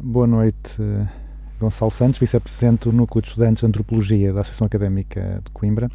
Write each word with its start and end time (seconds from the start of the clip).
Boa 0.00 0.28
noite, 0.28 0.78
Gonçalo 1.58 1.90
Santos, 1.90 2.20
vice-presidente 2.20 2.88
do 2.88 2.92
Núcleo 2.92 3.20
de 3.20 3.28
Estudantes 3.28 3.62
de 3.62 3.66
Antropologia 3.66 4.32
da 4.32 4.42
Associação 4.42 4.68
Académica 4.68 5.42
de 5.44 5.50
Coimbra. 5.50 5.90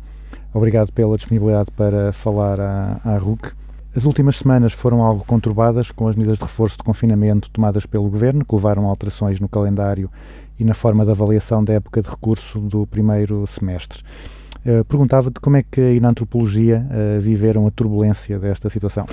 Obrigado 0.53 0.91
pela 0.91 1.15
disponibilidade 1.15 1.71
para 1.71 2.11
falar 2.11 2.59
à, 2.59 2.99
à 3.01 3.17
RUC. 3.17 3.53
As 3.95 4.03
últimas 4.03 4.39
semanas 4.39 4.73
foram 4.73 5.01
algo 5.01 5.23
conturbadas 5.23 5.89
com 5.89 6.09
as 6.09 6.17
medidas 6.17 6.37
de 6.37 6.43
reforço 6.43 6.75
de 6.77 6.83
confinamento 6.83 7.49
tomadas 7.49 7.85
pelo 7.85 8.09
Governo, 8.09 8.43
que 8.43 8.53
levaram 8.53 8.87
a 8.87 8.89
alterações 8.89 9.39
no 9.39 9.47
calendário 9.47 10.11
e 10.59 10.65
na 10.65 10.73
forma 10.73 11.05
de 11.05 11.11
avaliação 11.11 11.63
da 11.63 11.71
época 11.71 12.01
de 12.01 12.09
recurso 12.09 12.59
do 12.59 12.85
primeiro 12.85 13.47
semestre. 13.47 14.03
Uh, 14.65 14.83
Perguntava-te 14.83 15.39
como 15.39 15.55
é 15.55 15.63
que 15.63 15.79
aí 15.79 15.99
na 16.01 16.09
antropologia 16.09 16.85
uh, 16.89 17.21
viveram 17.21 17.65
a 17.67 17.71
turbulência 17.71 18.37
desta 18.37 18.69
situação. 18.69 19.05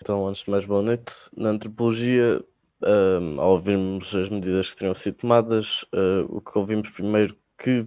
Então, 0.00 0.28
antes 0.28 0.44
de 0.44 0.50
mais, 0.50 0.64
boa 0.64 0.80
noite. 0.80 1.12
Na 1.36 1.50
antropologia, 1.50 2.40
uh, 2.82 3.40
ao 3.40 3.52
ouvirmos 3.52 4.14
as 4.14 4.28
medidas 4.28 4.70
que 4.70 4.76
teriam 4.76 4.94
sido 4.94 5.16
tomadas, 5.16 5.84
o 6.28 6.40
que 6.40 6.58
ouvimos 6.58 6.90
primeiro 6.90 7.36
que 7.58 7.86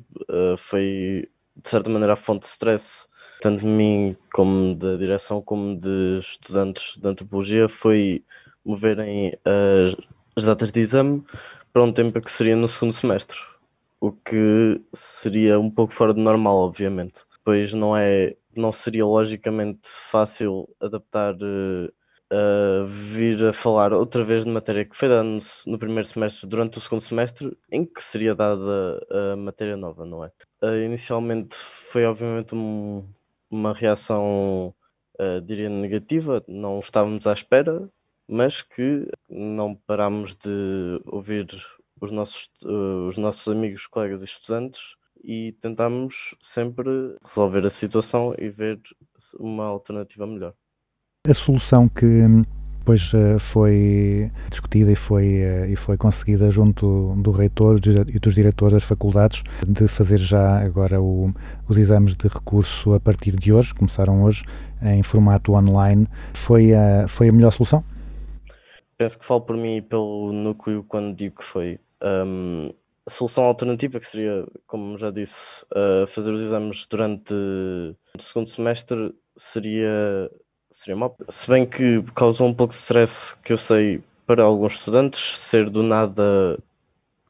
foi, 0.57 1.27
de 1.55 1.69
certa 1.69 1.89
maneira, 1.89 2.13
a 2.13 2.15
fonte 2.15 2.41
de 2.41 2.47
stress, 2.47 3.07
tanto 3.41 3.61
de 3.61 3.65
mim 3.67 4.15
como 4.33 4.75
da 4.75 4.95
direção, 4.95 5.41
como 5.41 5.77
de 5.77 6.19
estudantes 6.19 6.97
de 6.97 7.07
antropologia, 7.07 7.67
foi 7.67 8.23
moverem 8.63 9.33
as, 9.43 9.95
as 10.35 10.45
datas 10.45 10.71
de 10.71 10.79
exame 10.79 11.23
para 11.73 11.83
um 11.83 11.91
tempo 11.91 12.21
que 12.21 12.31
seria 12.31 12.55
no 12.55 12.67
segundo 12.67 12.93
semestre, 12.93 13.37
o 13.99 14.11
que 14.11 14.79
seria 14.93 15.59
um 15.59 15.69
pouco 15.69 15.91
fora 15.91 16.13
do 16.13 16.21
normal, 16.21 16.57
obviamente, 16.57 17.25
pois 17.43 17.73
não 17.73 17.97
é, 17.97 18.35
não 18.55 18.71
seria 18.71 19.05
logicamente 19.05 19.81
fácil 19.83 20.69
adaptar 20.79 21.33
uh, 21.33 21.91
uh, 22.33 22.85
vir 22.87 23.45
a 23.45 23.53
falar 23.53 23.93
outra 23.93 24.23
vez 24.23 24.43
de 24.43 24.51
matéria 24.51 24.85
que 24.85 24.95
foi 24.95 25.07
dada 25.07 25.23
no, 25.23 25.39
no, 25.67 25.77
primeiro 25.77 26.05
semestre 26.07 26.47
durante 26.47 26.77
o 26.77 26.81
segundo 26.81 27.01
semestre, 27.01 27.55
em 27.71 27.85
que 27.85 28.01
seria 28.01 28.33
dada 28.33 29.05
a 29.09 29.35
matéria 29.35 29.77
nova, 29.77 30.05
não 30.05 30.25
é? 30.25 30.31
Uh, 30.61 30.83
inicialmente 30.83 31.55
foi 31.55 32.05
obviamente 32.05 32.55
um, 32.55 33.07
uma 33.49 33.73
reação, 33.73 34.73
uh, 35.19 35.41
diria 35.41 35.69
negativa, 35.69 36.43
não 36.47 36.79
estávamos 36.79 37.27
à 37.27 37.33
espera, 37.33 37.89
mas 38.27 38.61
que 38.61 39.07
não 39.29 39.75
parámos 39.75 40.35
de 40.35 41.01
ouvir 41.05 41.47
os 42.01 42.11
nossos, 42.11 42.49
uh, 42.63 43.07
os 43.07 43.17
nossos 43.17 43.47
amigos, 43.47 43.87
colegas 43.87 44.21
e 44.21 44.25
estudantes 44.25 44.95
e 45.23 45.53
tentámos 45.61 46.35
sempre 46.41 47.15
resolver 47.23 47.65
a 47.65 47.69
situação 47.69 48.35
e 48.37 48.49
ver 48.49 48.81
uma 49.39 49.65
alternativa 49.65 50.27
melhor. 50.27 50.53
A 51.25 51.33
solução 51.33 51.87
que 51.87 52.05
depois 52.79 53.13
uh, 53.13 53.39
foi 53.39 54.29
discutida 54.49 54.91
e 54.91 54.95
foi, 54.95 55.41
uh, 55.41 55.65
e 55.69 55.75
foi 55.75 55.95
conseguida 55.95 56.49
junto 56.49 57.15
do 57.17 57.31
reitor 57.31 57.79
e 58.07 58.19
dos 58.19 58.35
diretores 58.35 58.73
das 58.73 58.83
faculdades 58.83 59.41
de 59.65 59.87
fazer 59.87 60.17
já 60.17 60.59
agora 60.59 61.01
o, 61.01 61.33
os 61.67 61.77
exames 61.77 62.13
de 62.15 62.27
recurso 62.27 62.93
a 62.93 62.99
partir 62.99 63.37
de 63.37 63.53
hoje, 63.53 63.73
começaram 63.73 64.21
hoje 64.23 64.43
em 64.81 65.01
formato 65.01 65.53
online. 65.53 66.07
Foi 66.33 66.73
a, 66.73 67.07
foi 67.07 67.29
a 67.29 67.31
melhor 67.31 67.51
solução? 67.51 67.83
penso 68.97 69.19
que 69.19 69.25
falo 69.25 69.41
por 69.41 69.57
mim 69.57 69.77
e 69.77 69.81
pelo 69.81 70.31
núcleo 70.31 70.83
quando 70.83 71.15
digo 71.15 71.37
que 71.37 71.43
foi. 71.43 71.79
Um, 72.01 72.69
a 73.05 73.09
solução 73.09 73.43
alternativa, 73.43 73.99
que 73.99 74.05
seria, 74.05 74.45
como 74.65 74.97
já 74.97 75.11
disse, 75.11 75.65
uh, 75.65 76.07
fazer 76.07 76.31
os 76.31 76.41
exames 76.41 76.85
durante 76.85 77.33
o 77.33 78.21
segundo 78.21 78.47
semestre, 78.47 79.13
seria, 79.35 80.31
seria 80.73 80.95
mal. 80.95 81.15
Se 81.29 81.47
bem 81.49 81.65
que 81.65 82.03
causou 82.15 82.47
um 82.47 82.53
pouco 82.53 82.73
de 82.73 82.79
stress, 82.79 83.35
que 83.43 83.53
eu 83.53 83.57
sei, 83.57 84.03
para 84.25 84.43
alguns 84.43 84.73
estudantes, 84.73 85.39
ser 85.39 85.69
do 85.69 85.83
nada 85.83 86.57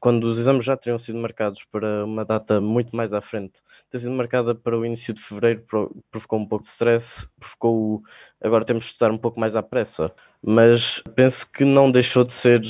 quando 0.04 0.26
os 0.26 0.38
exames 0.38 0.66
já 0.66 0.76
teriam 0.76 1.00
sido 1.00 1.18
marcados 1.18 1.64
para 1.64 2.04
uma 2.04 2.26
data 2.26 2.60
muito 2.60 2.94
mais 2.94 3.14
à 3.14 3.22
frente, 3.22 3.62
ter 3.90 4.00
sido 4.00 4.12
marcada 4.12 4.54
para 4.54 4.78
o 4.78 4.86
início 4.86 5.14
de 5.14 5.22
fevereiro 5.22 5.64
provocou 6.12 6.40
um 6.40 6.46
pouco 6.46 6.64
de 6.64 6.70
stress, 6.70 7.26
provocou 7.40 8.03
agora 8.44 8.66
temos 8.66 8.84
de 8.84 8.92
estudar 8.92 9.12
um 9.12 9.18
pouco 9.18 9.40
mais 9.40 9.56
à 9.56 9.64
pressa, 9.64 10.14
mas 10.42 11.02
penso 11.16 11.50
que 11.50 11.64
não 11.64 11.90
deixou 11.90 12.26
de 12.26 12.34
ser 12.34 12.62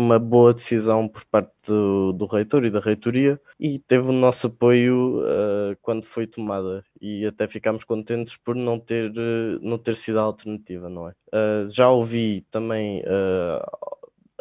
uma 0.00 0.18
boa 0.18 0.54
decisão 0.54 1.08
por 1.08 1.24
parte 1.26 1.52
do, 1.66 2.12
do 2.12 2.26
reitor 2.26 2.64
e 2.64 2.70
da 2.70 2.80
reitoria 2.80 3.40
e 3.58 3.78
teve 3.78 4.08
o 4.08 4.12
nosso 4.12 4.46
apoio 4.48 5.20
uh, 5.20 5.76
quando 5.82 6.06
foi 6.06 6.26
tomada 6.26 6.84
e 7.00 7.26
até 7.26 7.46
ficámos 7.46 7.84
contentes 7.84 8.36
por 8.36 8.54
não 8.56 8.78
ter, 8.80 9.10
uh, 9.10 9.60
não 9.62 9.78
ter 9.78 9.96
sido 9.96 10.18
a 10.18 10.22
alternativa, 10.22 10.88
não 10.88 11.08
é? 11.08 11.12
Uh, 11.32 11.66
já 11.68 11.90
ouvi 11.90 12.46
também 12.50 13.02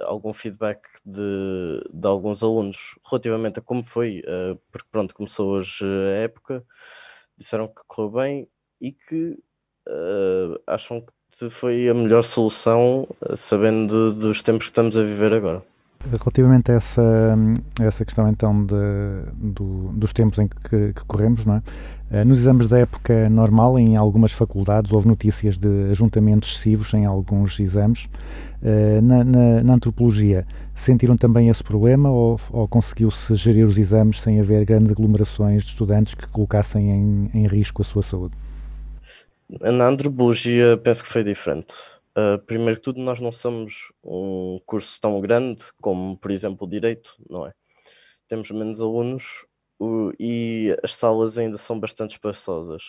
algum 0.01 0.33
feedback 0.33 0.81
de, 1.05 1.81
de 1.91 2.07
alguns 2.07 2.43
alunos 2.43 2.97
relativamente 3.09 3.59
a 3.59 3.61
como 3.61 3.83
foi, 3.83 4.21
uh, 4.21 4.59
porque 4.71 4.87
pronto, 4.91 5.13
começou 5.13 5.49
hoje 5.51 5.85
a 5.85 6.23
época, 6.23 6.65
disseram 7.37 7.67
que 7.67 7.81
correu 7.87 8.11
bem 8.11 8.47
e 8.81 8.91
que 8.91 9.37
uh, 9.87 10.61
acham 10.67 11.01
que 11.01 11.11
foi 11.49 11.87
a 11.87 11.93
melhor 11.93 12.23
solução, 12.23 13.07
uh, 13.21 13.37
sabendo 13.37 14.13
dos 14.13 14.41
tempos 14.41 14.65
que 14.65 14.71
estamos 14.71 14.97
a 14.97 15.03
viver 15.03 15.33
agora. 15.33 15.61
Relativamente 16.11 16.71
a 16.71 16.75
essa, 16.75 17.37
essa 17.81 18.05
questão 18.05 18.29
então 18.29 18.65
de, 18.65 18.73
do, 19.35 19.89
dos 19.93 20.13
tempos 20.13 20.39
em 20.39 20.47
que, 20.47 20.93
que 20.93 21.05
corremos, 21.05 21.45
não 21.45 21.55
é? 21.55 21.61
Eh, 22.11 22.25
nos 22.25 22.39
exames 22.39 22.67
da 22.67 22.79
época 22.79 23.29
normal, 23.29 23.77
em 23.77 23.95
algumas 23.95 24.31
faculdades, 24.31 24.91
houve 24.91 25.07
notícias 25.07 25.57
de 25.57 25.89
ajuntamentos 25.91 26.49
excessivos 26.49 26.93
em 26.93 27.05
alguns 27.05 27.59
exames. 27.59 28.07
Eh, 28.63 28.99
na, 29.01 29.23
na, 29.23 29.63
na 29.63 29.73
antropologia, 29.73 30.45
sentiram 30.73 31.15
também 31.15 31.49
esse 31.49 31.63
problema 31.63 32.09
ou, 32.09 32.39
ou 32.51 32.67
conseguiu-se 32.67 33.35
gerir 33.35 33.67
os 33.67 33.77
exames 33.77 34.21
sem 34.21 34.39
haver 34.39 34.65
grandes 34.65 34.91
aglomerações 34.91 35.63
de 35.63 35.69
estudantes 35.69 36.13
que 36.15 36.27
colocassem 36.27 36.89
em, 36.89 37.29
em 37.33 37.47
risco 37.47 37.81
a 37.81 37.85
sua 37.85 38.01
saúde? 38.01 38.33
Na 39.49 39.87
antropologia, 39.87 40.77
penso 40.77 41.03
que 41.03 41.09
foi 41.09 41.23
diferente. 41.23 41.73
Uh, 42.15 42.37
primeiro 42.45 42.75
que 42.75 42.83
tudo, 42.83 42.99
nós 42.99 43.19
não 43.19 43.31
somos 43.31 43.91
um 44.03 44.59
curso 44.63 45.01
tão 45.01 45.19
grande 45.19 45.63
como, 45.81 46.15
por 46.17 46.29
exemplo, 46.29 46.67
o 46.67 46.69
Direito, 46.69 47.15
não 47.27 47.47
é? 47.47 47.53
Temos 48.27 48.51
menos 48.51 48.79
alunos 48.79 49.45
e 50.19 50.77
as 50.83 50.95
salas 50.95 51.37
ainda 51.37 51.57
são 51.57 51.79
bastante 51.79 52.11
espaçosas. 52.11 52.83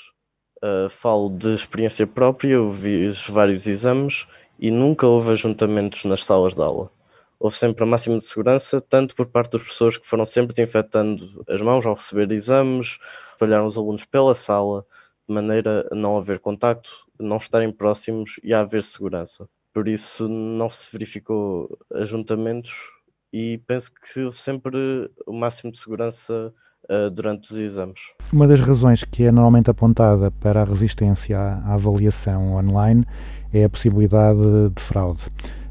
Uh, 0.63 0.91
falo 0.91 1.31
de 1.31 1.55
experiência 1.55 2.07
própria, 2.07 2.53
eu 2.55 2.73
fiz 2.75 3.27
vários 3.27 3.67
exames 3.67 4.27
e 4.59 4.71
nunca 4.71 5.07
houve 5.07 5.31
ajuntamentos 5.31 6.05
nas 6.05 6.27
salas 6.27 6.55
de 6.55 6.61
aula. 6.61 6.91
Houve 7.39 7.57
sempre 7.57 7.85
a 7.85 7.87
máxima 7.87 8.19
de 8.19 8.25
segurança, 8.25 8.83
tanto 8.83 9.17
por 9.17 9.27
parte 9.27 9.53
dos 9.53 9.63
professores 9.63 9.97
que 9.97 10.07
foram 10.07 10.27
sempre 10.27 10.55
desinfetando 10.55 11.43
as 11.49 11.63
mãos 11.63 11.87
ao 11.87 11.95
receber 11.95 12.31
exames, 12.33 12.99
espalharam 13.33 13.65
os 13.65 13.79
alunos 13.79 14.05
pela 14.05 14.35
sala, 14.35 14.85
de 15.31 15.35
maneira 15.35 15.89
a 15.93 15.95
não 15.95 16.19
haver 16.19 16.41
contacto, 16.41 16.91
não 17.19 17.37
estarem 17.37 17.71
próximos 17.71 18.41
e 18.43 18.53
a 18.53 18.61
haver 18.61 18.83
segurança. 18.83 19.47
Por 19.73 19.87
isso 19.87 20.29
não 20.29 20.69
se 20.69 20.91
verificou 20.93 21.79
ajuntamentos 21.95 22.91
e 23.33 23.63
penso 23.65 23.93
que 23.93 24.33
sempre 24.33 25.09
o 25.25 25.33
máximo 25.33 25.71
de 25.71 25.79
segurança 25.79 26.53
uh, 26.91 27.09
durante 27.11 27.53
os 27.53 27.57
exames. 27.57 28.01
Uma 28.33 28.49
das 28.49 28.59
razões 28.59 29.05
que 29.05 29.23
é 29.23 29.31
normalmente 29.31 29.71
apontada 29.71 30.33
para 30.33 30.63
a 30.63 30.65
resistência 30.65 31.39
à, 31.39 31.75
avaliação 31.75 32.55
online 32.57 33.07
é 33.53 33.63
a 33.63 33.71
possibilidade 33.71 34.41
de 34.75 34.83
fraude. 34.83 35.23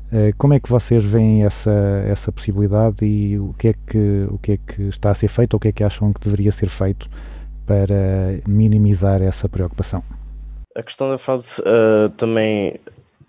Uh, 0.07 0.33
como 0.37 0.53
é 0.53 0.59
que 0.61 0.69
vocês 0.69 1.03
veem 1.03 1.43
essa, 1.43 1.71
essa 2.07 2.31
possibilidade 2.31 3.05
e 3.05 3.37
o 3.37 3.53
que, 3.59 3.67
é 3.67 3.73
que, 3.73 4.27
o 4.31 4.37
que 4.37 4.53
é 4.53 4.57
que 4.57 4.83
está 4.83 5.11
a 5.11 5.13
ser 5.13 5.27
feito 5.27 5.55
ou 5.55 5.57
o 5.57 5.59
que 5.59 5.67
é 5.67 5.71
que 5.73 5.83
acham 5.83 6.13
que 6.13 6.21
deveria 6.21 6.53
ser 6.53 6.69
feito 6.69 7.09
para 7.69 8.41
minimizar 8.47 9.21
essa 9.21 9.47
preocupação? 9.47 10.01
A 10.75 10.81
questão 10.81 11.07
da 11.07 11.19
fraude 11.19 11.45
uh, 11.59 12.09
também 12.17 12.79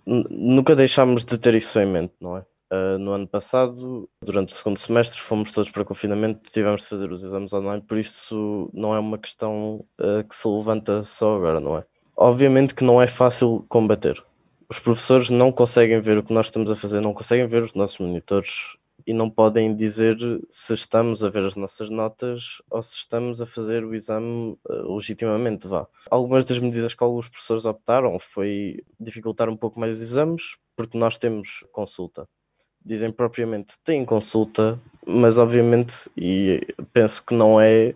nunca 0.06 0.74
deixámos 0.74 1.26
de 1.26 1.36
ter 1.36 1.54
isso 1.54 1.78
em 1.78 1.84
mente, 1.84 2.14
não 2.18 2.38
é? 2.38 2.40
Uh, 2.72 2.98
no 2.98 3.10
ano 3.10 3.26
passado, 3.26 4.08
durante 4.24 4.54
o 4.54 4.56
segundo 4.56 4.78
semestre, 4.78 5.20
fomos 5.20 5.50
todos 5.50 5.70
para 5.70 5.84
confinamento, 5.84 6.50
tivemos 6.50 6.82
de 6.82 6.88
fazer 6.88 7.12
os 7.12 7.22
exames 7.22 7.52
online, 7.52 7.82
por 7.82 7.98
isso 7.98 8.70
não 8.72 8.94
é 8.94 8.98
uma 8.98 9.18
questão 9.18 9.84
uh, 10.00 10.26
que 10.26 10.34
se 10.34 10.48
levanta 10.48 11.04
só 11.04 11.36
agora, 11.36 11.60
não 11.60 11.76
é? 11.76 11.84
Obviamente 12.16 12.74
que 12.74 12.84
não 12.84 13.02
é 13.02 13.06
fácil 13.06 13.66
combater. 13.68 14.22
Os 14.70 14.78
professores 14.78 15.28
não 15.28 15.52
conseguem 15.52 16.00
ver 16.00 16.16
o 16.16 16.22
que 16.22 16.32
nós 16.32 16.46
estamos 16.46 16.70
a 16.70 16.76
fazer, 16.76 17.00
não 17.00 17.12
conseguem 17.12 17.46
ver 17.46 17.62
os 17.62 17.74
nossos 17.74 17.98
monitores 17.98 18.76
e 19.10 19.12
não 19.12 19.28
podem 19.28 19.74
dizer 19.74 20.16
se 20.48 20.72
estamos 20.72 21.24
a 21.24 21.28
ver 21.28 21.44
as 21.44 21.56
nossas 21.56 21.90
notas 21.90 22.62
ou 22.70 22.80
se 22.80 22.94
estamos 22.94 23.40
a 23.42 23.46
fazer 23.46 23.84
o 23.84 23.92
exame 23.92 24.56
uh, 24.68 24.94
legitimamente, 24.94 25.66
vá. 25.66 25.84
Algumas 26.08 26.44
das 26.44 26.60
medidas 26.60 26.94
que 26.94 27.02
alguns 27.02 27.28
professores 27.28 27.64
optaram 27.64 28.20
foi 28.20 28.84
dificultar 29.00 29.48
um 29.48 29.56
pouco 29.56 29.80
mais 29.80 29.96
os 29.96 30.00
exames, 30.00 30.56
porque 30.76 30.96
nós 30.96 31.18
temos 31.18 31.64
consulta 31.72 32.28
dizem 32.82 33.12
propriamente 33.12 33.74
têm 33.84 34.06
consulta, 34.06 34.80
mas 35.06 35.36
obviamente, 35.36 36.08
e 36.16 36.66
penso 36.94 37.22
que 37.26 37.34
não 37.34 37.60
é 37.60 37.94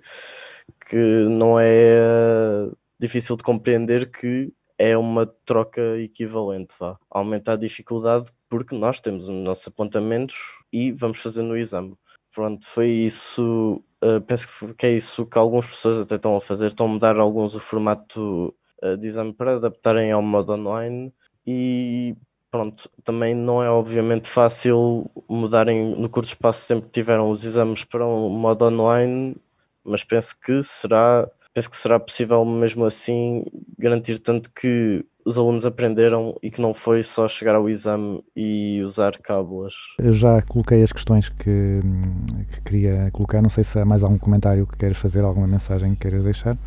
que 0.91 0.97
não 1.31 1.59
é 1.59 2.69
difícil 3.01 3.35
de 3.35 3.43
compreender 3.43 4.11
que 4.11 4.53
é 4.79 4.97
uma 4.97 5.27
troca 5.45 5.99
equivalente, 5.99 6.75
vá. 6.79 6.99
Aumenta 7.11 7.53
a 7.53 7.57
dificuldade 7.57 8.31
porque 8.49 8.75
nós 8.77 9.01
temos 9.01 9.29
os 9.29 9.35
nossos 9.35 9.67
apontamentos 9.69 10.37
e 10.73 10.93
vamos 10.93 11.19
fazer 11.19 11.43
no 11.43 11.57
exame. 11.57 11.97
Pronto, 12.33 12.67
foi 12.67 12.89
isso. 12.89 13.83
Uh, 14.03 14.21
penso 14.27 14.75
que 14.75 14.87
é 14.87 14.93
isso 14.93 15.25
que 15.27 15.39
alguns 15.39 15.67
professores 15.67 16.01
até 16.01 16.17
estão 16.17 16.37
a 16.37 16.41
fazer. 16.41 16.69
Estão 16.69 16.87
a 16.87 16.89
mudar 16.89 17.17
alguns 17.19 17.55
o 17.55 17.61
formato 17.61 18.55
uh, 18.83 18.97
de 18.97 19.07
exame 19.07 19.33
para 19.33 19.57
adaptarem 19.57 20.11
ao 20.13 20.23
modo 20.23 20.53
online 20.53 21.13
e 21.47 22.17
pronto, 22.51 22.89
também 23.03 23.35
não 23.35 23.63
é 23.63 23.69
obviamente 23.69 24.29
fácil 24.29 25.11
mudarem 25.29 25.97
no 25.97 26.09
curto 26.09 26.29
espaço 26.29 26.61
sempre 26.65 26.87
que 26.87 26.93
tiveram 26.93 27.29
os 27.31 27.45
exames 27.45 27.85
para 27.85 28.07
um 28.07 28.29
modo 28.31 28.65
online, 28.65 29.37
mas 29.83 30.05
penso 30.05 30.39
que 30.41 30.63
será 30.63 31.29
penso 31.55 31.71
que 31.71 31.77
será 31.77 32.01
possível 32.01 32.45
mesmo 32.45 32.85
assim 32.85 33.45
garantir 33.79 34.19
tanto 34.19 34.51
que 34.51 35.05
os 35.25 35.39
alunos 35.39 35.65
aprenderam 35.65 36.37
e 36.43 36.51
que 36.51 36.61
não 36.61 36.75
foi 36.75 37.03
só 37.03 37.27
chegar 37.27 37.55
ao 37.55 37.69
exame 37.69 38.23
e 38.37 38.83
usar 38.85 39.17
cábulas. 39.19 39.75
Eu 39.99 40.13
já 40.13 40.43
coloquei 40.43 40.83
as 40.83 40.93
questões 40.93 41.31
que, 41.31 41.81
que 42.53 42.61
queria 42.63 43.11
colocar, 43.13 43.41
não 43.41 43.49
sei 43.49 43.65
se 43.65 43.79
há 43.79 43.85
mais 43.85 44.03
algum 44.03 44.19
comentário 44.19 44.67
que 44.67 44.77
queiras 44.77 44.99
fazer, 44.99 45.25
alguma 45.25 45.47
mensagem 45.47 45.95
que 45.95 46.01
queiras 46.01 46.25
deixar. 46.25 46.59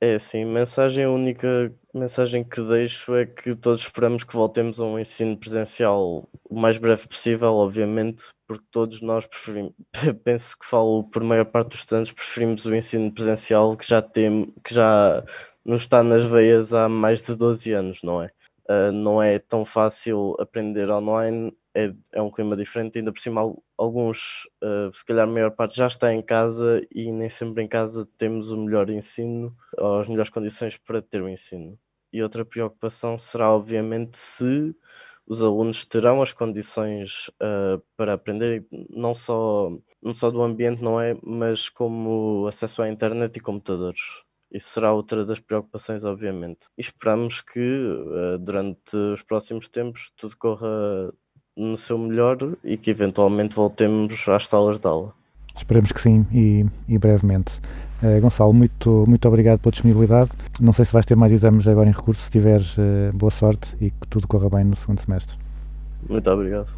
É 0.00 0.16
sim, 0.16 0.44
mensagem 0.44 1.06
única 1.08 1.74
mensagem 1.92 2.44
que 2.44 2.60
deixo 2.62 3.16
é 3.16 3.26
que 3.26 3.56
todos 3.56 3.82
esperamos 3.82 4.22
que 4.22 4.32
voltemos 4.32 4.78
a 4.78 4.84
um 4.84 4.96
ensino 4.96 5.36
presencial 5.36 6.28
o 6.48 6.54
mais 6.60 6.78
breve 6.78 7.08
possível, 7.08 7.54
obviamente, 7.54 8.26
porque 8.46 8.64
todos 8.70 9.00
nós 9.02 9.26
preferimos, 9.26 9.72
penso 10.22 10.56
que 10.56 10.64
falo 10.64 11.02
por 11.10 11.24
maior 11.24 11.46
parte 11.46 11.70
dos 11.70 11.80
estudantes, 11.80 12.12
preferimos 12.12 12.64
o 12.64 12.74
ensino 12.74 13.12
presencial 13.12 13.76
que 13.76 13.88
já 13.88 14.00
tem, 14.00 14.54
que 14.62 14.72
já 14.72 15.24
nos 15.64 15.82
está 15.82 16.00
nas 16.04 16.24
veias 16.24 16.72
há 16.72 16.88
mais 16.88 17.20
de 17.22 17.34
12 17.34 17.72
anos, 17.72 18.00
não 18.04 18.22
é? 18.22 18.30
Uh, 18.70 18.92
não 18.92 19.20
é 19.20 19.40
tão 19.40 19.64
fácil 19.64 20.36
aprender 20.38 20.88
online, 20.90 21.52
é, 21.78 21.94
é 22.12 22.20
um 22.20 22.30
clima 22.30 22.56
diferente, 22.56 22.98
ainda 22.98 23.12
por 23.12 23.20
cima 23.20 23.54
alguns, 23.76 24.48
uh, 24.62 24.92
se 24.92 25.04
calhar 25.04 25.24
a 25.24 25.30
maior 25.30 25.52
parte 25.52 25.76
já 25.76 25.86
está 25.86 26.12
em 26.12 26.20
casa 26.20 26.84
e 26.92 27.12
nem 27.12 27.28
sempre 27.28 27.62
em 27.62 27.68
casa 27.68 28.08
temos 28.16 28.50
o 28.50 28.56
melhor 28.56 28.90
ensino 28.90 29.54
ou 29.76 30.00
as 30.00 30.08
melhores 30.08 30.30
condições 30.30 30.76
para 30.76 31.00
ter 31.00 31.22
o 31.22 31.28
ensino. 31.28 31.78
E 32.12 32.22
outra 32.22 32.44
preocupação 32.44 33.18
será, 33.18 33.52
obviamente, 33.54 34.18
se 34.18 34.74
os 35.26 35.42
alunos 35.42 35.84
terão 35.84 36.20
as 36.22 36.32
condições 36.32 37.28
uh, 37.40 37.80
para 37.96 38.14
aprender, 38.14 38.66
não 38.90 39.14
só, 39.14 39.70
não 40.02 40.14
só 40.14 40.30
do 40.30 40.42
ambiente, 40.42 40.82
não 40.82 41.00
é? 41.00 41.16
Mas 41.22 41.68
como 41.68 42.46
acesso 42.48 42.82
à 42.82 42.88
internet 42.88 43.36
e 43.36 43.40
computadores. 43.40 44.00
Isso 44.50 44.70
será 44.70 44.94
outra 44.94 45.26
das 45.26 45.38
preocupações, 45.38 46.04
obviamente. 46.04 46.68
E 46.76 46.80
esperamos 46.80 47.42
que 47.42 47.60
uh, 47.60 48.38
durante 48.38 48.96
os 48.96 49.22
próximos 49.22 49.68
tempos 49.68 50.10
tudo 50.16 50.36
corra 50.38 51.12
no 51.58 51.76
seu 51.76 51.98
melhor 51.98 52.38
e 52.64 52.76
que 52.76 52.90
eventualmente 52.90 53.54
voltemos 53.54 54.26
às 54.28 54.46
salas 54.46 54.78
de 54.78 54.86
aula. 54.86 55.12
Esperemos 55.56 55.90
que 55.90 56.00
sim 56.00 56.24
e, 56.32 56.64
e 56.88 56.96
brevemente. 56.96 57.60
Uh, 58.00 58.20
Gonçalo, 58.20 58.54
muito, 58.54 59.04
muito 59.08 59.26
obrigado 59.26 59.58
pela 59.58 59.72
disponibilidade. 59.72 60.30
Não 60.60 60.72
sei 60.72 60.84
se 60.84 60.92
vais 60.92 61.04
ter 61.04 61.16
mais 61.16 61.32
exames 61.32 61.66
agora 61.66 61.88
em 61.88 61.92
recurso. 61.92 62.22
Se 62.22 62.30
tiveres, 62.30 62.78
uh, 62.78 63.12
boa 63.12 63.30
sorte 63.30 63.74
e 63.80 63.90
que 63.90 64.06
tudo 64.08 64.28
corra 64.28 64.48
bem 64.48 64.64
no 64.64 64.76
segundo 64.76 65.00
semestre. 65.00 65.36
Muito 66.08 66.30
obrigado. 66.30 66.72